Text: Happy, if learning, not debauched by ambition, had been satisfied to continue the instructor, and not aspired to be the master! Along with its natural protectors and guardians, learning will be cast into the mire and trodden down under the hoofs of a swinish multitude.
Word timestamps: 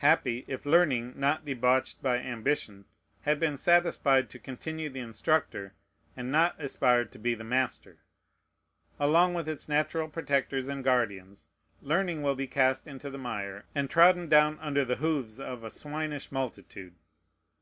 Happy, 0.00 0.44
if 0.46 0.66
learning, 0.66 1.14
not 1.18 1.42
debauched 1.46 2.02
by 2.02 2.18
ambition, 2.18 2.84
had 3.22 3.40
been 3.40 3.56
satisfied 3.56 4.28
to 4.28 4.38
continue 4.38 4.90
the 4.90 5.00
instructor, 5.00 5.72
and 6.14 6.30
not 6.30 6.54
aspired 6.60 7.10
to 7.10 7.18
be 7.18 7.34
the 7.34 7.44
master! 7.44 7.96
Along 8.98 9.32
with 9.32 9.48
its 9.48 9.70
natural 9.70 10.10
protectors 10.10 10.68
and 10.68 10.84
guardians, 10.84 11.48
learning 11.80 12.20
will 12.20 12.34
be 12.34 12.46
cast 12.46 12.86
into 12.86 13.08
the 13.08 13.16
mire 13.16 13.64
and 13.74 13.88
trodden 13.88 14.28
down 14.28 14.58
under 14.60 14.84
the 14.84 14.96
hoofs 14.96 15.38
of 15.40 15.64
a 15.64 15.70
swinish 15.70 16.30
multitude. 16.30 16.94